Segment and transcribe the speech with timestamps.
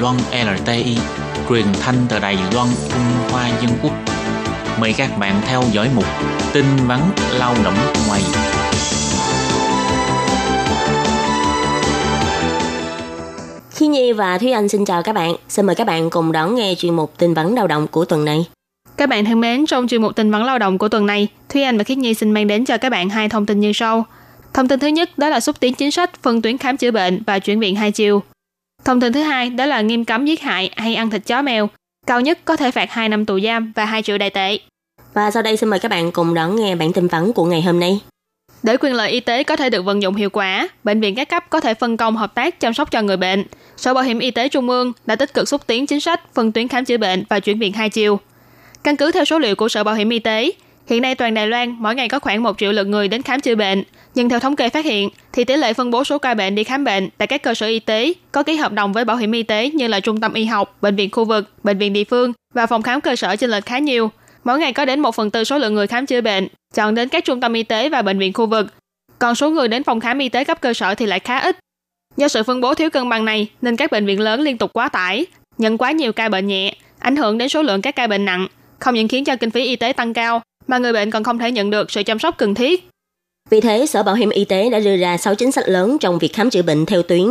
[0.00, 0.96] Loan LTI,
[1.48, 3.92] truyền thanh từ Đài Loan, Trung Hoa Dân Quốc.
[4.80, 6.04] Mời các bạn theo dõi mục
[6.52, 7.00] tin vắn
[7.38, 7.74] lao động
[8.08, 8.22] ngoài.
[13.70, 15.34] Khi Nhi và Thúy Anh xin chào các bạn.
[15.48, 18.24] Xin mời các bạn cùng đón nghe chuyên mục tin vắn lao động của tuần
[18.24, 18.46] này.
[18.96, 21.62] Các bạn thân mến, trong chuyên mục tin vắn lao động của tuần này, Thúy
[21.62, 24.06] Anh và Khiết Nhi xin mang đến cho các bạn hai thông tin như sau.
[24.54, 27.22] Thông tin thứ nhất đó là xúc tiến chính sách phân tuyến khám chữa bệnh
[27.26, 28.22] và chuyển viện hai chiều.
[28.84, 31.68] Thông tin thứ hai đó là nghiêm cấm giết hại hay ăn thịt chó mèo,
[32.06, 34.58] cao nhất có thể phạt 2 năm tù giam và 2 triệu đại tệ.
[35.14, 37.62] Và sau đây xin mời các bạn cùng đón nghe bản tin vắn của ngày
[37.62, 38.00] hôm nay.
[38.62, 41.28] Để quyền lợi y tế có thể được vận dụng hiệu quả, bệnh viện các
[41.28, 43.44] cấp có thể phân công hợp tác chăm sóc cho người bệnh.
[43.76, 46.52] Sở Bảo hiểm Y tế Trung ương đã tích cực xúc tiến chính sách phân
[46.52, 48.20] tuyến khám chữa bệnh và chuyển viện hai chiều.
[48.84, 50.50] Căn cứ theo số liệu của Sở Bảo hiểm Y tế,
[50.86, 53.40] hiện nay toàn Đài Loan mỗi ngày có khoảng 1 triệu lượt người đến khám
[53.40, 53.82] chữa bệnh,
[54.14, 56.64] nhưng theo thống kê phát hiện, thì tỷ lệ phân bố số ca bệnh đi
[56.64, 59.32] khám bệnh tại các cơ sở y tế có ký hợp đồng với bảo hiểm
[59.32, 62.04] y tế như là trung tâm y học, bệnh viện khu vực, bệnh viện địa
[62.04, 64.10] phương và phòng khám cơ sở trên lệch khá nhiều.
[64.44, 67.08] Mỗi ngày có đến 1 phần tư số lượng người khám chữa bệnh chọn đến
[67.08, 68.66] các trung tâm y tế và bệnh viện khu vực.
[69.18, 71.58] Còn số người đến phòng khám y tế cấp cơ sở thì lại khá ít.
[72.16, 74.72] Do sự phân bố thiếu cân bằng này nên các bệnh viện lớn liên tục
[74.72, 75.26] quá tải,
[75.58, 78.46] nhận quá nhiều ca bệnh nhẹ, ảnh hưởng đến số lượng các ca bệnh nặng,
[78.78, 81.38] không những khiến cho kinh phí y tế tăng cao mà người bệnh còn không
[81.38, 82.88] thể nhận được sự chăm sóc cần thiết.
[83.50, 86.18] Vì thế, Sở Bảo hiểm Y tế đã đưa ra 6 chính sách lớn trong
[86.18, 87.26] việc khám chữa bệnh theo tuyến,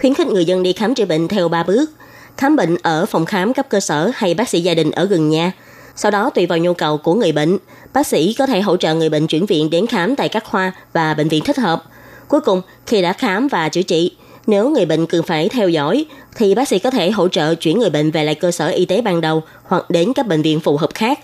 [0.00, 1.90] khuyến khích người dân đi khám chữa bệnh theo 3 bước.
[2.36, 5.28] Khám bệnh ở phòng khám cấp cơ sở hay bác sĩ gia đình ở gần
[5.28, 5.52] nhà.
[5.96, 7.58] Sau đó, tùy vào nhu cầu của người bệnh,
[7.92, 10.72] bác sĩ có thể hỗ trợ người bệnh chuyển viện đến khám tại các khoa
[10.92, 11.82] và bệnh viện thích hợp.
[12.28, 16.06] Cuối cùng, khi đã khám và chữa trị, nếu người bệnh cần phải theo dõi,
[16.36, 18.84] thì bác sĩ có thể hỗ trợ chuyển người bệnh về lại cơ sở y
[18.84, 21.20] tế ban đầu hoặc đến các bệnh viện phù hợp khác.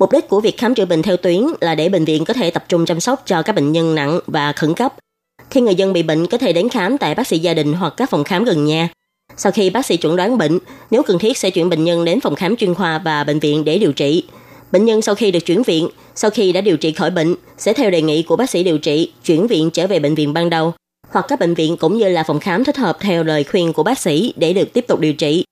[0.00, 2.50] Mục đích của việc khám chữa bệnh theo tuyến là để bệnh viện có thể
[2.50, 4.94] tập trung chăm sóc cho các bệnh nhân nặng và khẩn cấp.
[5.50, 7.94] Khi người dân bị bệnh có thể đến khám tại bác sĩ gia đình hoặc
[7.96, 8.88] các phòng khám gần nhà.
[9.36, 10.58] Sau khi bác sĩ chuẩn đoán bệnh,
[10.90, 13.64] nếu cần thiết sẽ chuyển bệnh nhân đến phòng khám chuyên khoa và bệnh viện
[13.64, 14.24] để điều trị.
[14.72, 17.72] Bệnh nhân sau khi được chuyển viện, sau khi đã điều trị khỏi bệnh, sẽ
[17.72, 20.50] theo đề nghị của bác sĩ điều trị, chuyển viện trở về bệnh viện ban
[20.50, 20.74] đầu,
[21.10, 23.82] hoặc các bệnh viện cũng như là phòng khám thích hợp theo lời khuyên của
[23.82, 25.44] bác sĩ để được tiếp tục điều trị.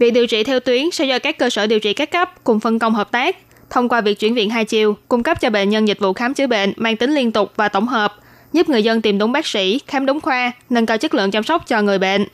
[0.00, 2.60] Việc điều trị theo tuyến sẽ do các cơ sở điều trị các cấp cùng
[2.60, 3.36] phân công hợp tác,
[3.70, 6.34] thông qua việc chuyển viện hai chiều, cung cấp cho bệnh nhân dịch vụ khám
[6.34, 8.14] chữa bệnh mang tính liên tục và tổng hợp,
[8.52, 11.42] giúp người dân tìm đúng bác sĩ, khám đúng khoa, nâng cao chất lượng chăm
[11.42, 12.26] sóc cho người bệnh.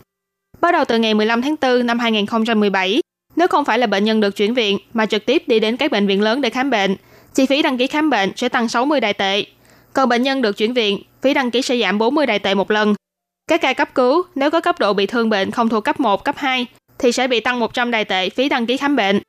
[0.60, 3.00] Bắt đầu từ ngày 15 tháng 4 năm 2017,
[3.36, 5.90] nếu không phải là bệnh nhân được chuyển viện mà trực tiếp đi đến các
[5.90, 6.96] bệnh viện lớn để khám bệnh,
[7.34, 9.44] chi phí đăng ký khám bệnh sẽ tăng 60 đại tệ.
[9.92, 12.70] Còn bệnh nhân được chuyển viện, phí đăng ký sẽ giảm 40 đại tệ một
[12.70, 12.94] lần.
[13.48, 16.24] Các ca cấp cứu, nếu có cấp độ bị thương bệnh không thuộc cấp 1,
[16.24, 16.66] cấp 2,
[16.98, 19.20] thì sẽ bị tăng 100 đại tệ phí đăng ký khám bệnh.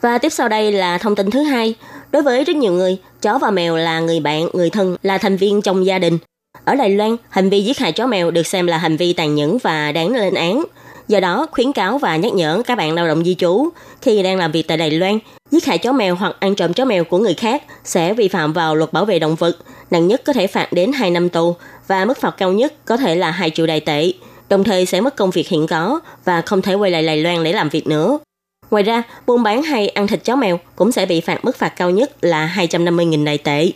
[0.00, 1.74] Và tiếp sau đây là thông tin thứ hai.
[2.10, 5.36] Đối với rất nhiều người, chó và mèo là người bạn, người thân, là thành
[5.36, 6.18] viên trong gia đình.
[6.64, 9.34] Ở Đài Loan, hành vi giết hại chó mèo được xem là hành vi tàn
[9.34, 10.64] nhẫn và đáng lên án.
[11.08, 13.68] Do đó, khuyến cáo và nhắc nhở các bạn lao động di trú
[14.02, 15.18] khi đang làm việc tại Đài Loan,
[15.50, 18.52] giết hại chó mèo hoặc ăn trộm chó mèo của người khác sẽ vi phạm
[18.52, 19.56] vào luật bảo vệ động vật,
[19.90, 21.56] nặng nhất có thể phạt đến 2 năm tù
[21.86, 24.12] và mức phạt cao nhất có thể là 2 triệu đài tệ,
[24.48, 27.44] đồng thời sẽ mất công việc hiện có và không thể quay lại Đài Loan
[27.44, 28.18] để làm việc nữa.
[28.70, 31.68] Ngoài ra, buôn bán hay ăn thịt chó mèo cũng sẽ bị phạt mức phạt
[31.68, 33.70] cao nhất là 250.000 đại tệ.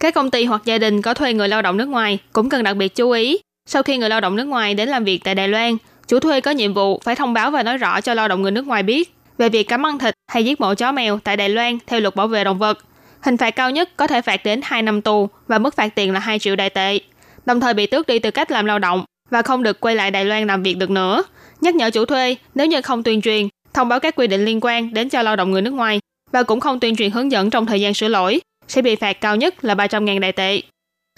[0.00, 2.62] Các công ty hoặc gia đình có thuê người lao động nước ngoài cũng cần
[2.62, 3.38] đặc biệt chú ý.
[3.66, 6.40] Sau khi người lao động nước ngoài đến làm việc tại Đài Loan, chủ thuê
[6.40, 8.82] có nhiệm vụ phải thông báo và nói rõ cho lao động người nước ngoài
[8.82, 12.00] biết về việc cấm ăn thịt hay giết mổ chó mèo tại Đài Loan theo
[12.00, 12.78] luật bảo vệ động vật.
[13.20, 16.12] Hình phạt cao nhất có thể phạt đến 2 năm tù và mức phạt tiền
[16.12, 16.98] là 2 triệu đại tệ,
[17.46, 20.10] đồng thời bị tước đi tư cách làm lao động và không được quay lại
[20.10, 21.22] Đài Loan làm việc được nữa.
[21.60, 24.58] Nhắc nhở chủ thuê nếu như không tuyên truyền thông báo các quy định liên
[24.62, 26.00] quan đến cho lao động người nước ngoài
[26.32, 29.20] và cũng không tuyên truyền hướng dẫn trong thời gian sửa lỗi, sẽ bị phạt
[29.20, 30.62] cao nhất là 300.000 đại tệ.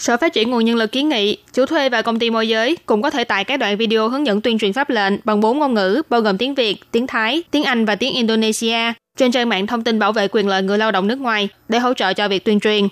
[0.03, 2.77] Sở Phát triển Nguồn Nhân lực kiến nghị, chủ thuê và công ty môi giới
[2.87, 5.59] cũng có thể tải các đoạn video hướng dẫn tuyên truyền pháp lệnh bằng bốn
[5.59, 9.49] ngôn ngữ, bao gồm tiếng Việt, tiếng Thái, tiếng Anh và tiếng Indonesia, trên trang
[9.49, 12.13] mạng thông tin bảo vệ quyền lợi người lao động nước ngoài để hỗ trợ
[12.13, 12.89] cho việc tuyên truyền.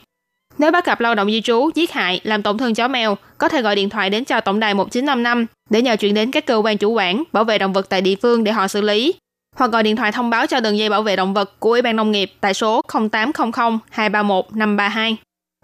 [0.59, 3.49] Nếu bắt gặp lao động di trú, giết hại, làm tổn thương chó mèo, có
[3.49, 6.57] thể gọi điện thoại đến cho tổng đài 1955 để nhờ chuyển đến các cơ
[6.57, 9.15] quan chủ quản bảo vệ động vật tại địa phương để họ xử lý
[9.57, 11.83] hoặc gọi điện thoại thông báo cho đường dây bảo vệ động vật của Ủy
[11.83, 15.17] ban Nông nghiệp tại số 0800 231 532.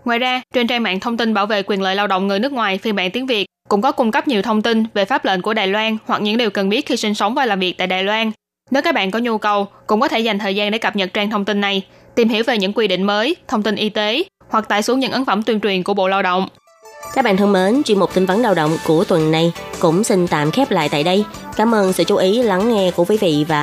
[0.04, 2.52] Ngoài ra, trên trang mạng thông tin bảo vệ quyền lợi lao động người nước
[2.52, 5.42] ngoài phiên bản tiếng Việt cũng có cung cấp nhiều thông tin về pháp lệnh
[5.42, 7.86] của Đài Loan hoặc những điều cần biết khi sinh sống và làm việc tại
[7.86, 8.30] Đài Loan.
[8.70, 11.14] Nếu các bạn có nhu cầu, cũng có thể dành thời gian để cập nhật
[11.14, 14.24] trang thông tin này, tìm hiểu về những quy định mới, thông tin y tế
[14.48, 16.48] hoặc tải xuống những ấn phẩm tuyên truyền của Bộ Lao động.
[17.14, 20.26] Các bạn thân mến, chuyên mục tin vấn lao động của tuần này cũng xin
[20.26, 21.24] tạm khép lại tại đây.
[21.56, 23.62] Cảm ơn sự chú ý lắng nghe của quý vị và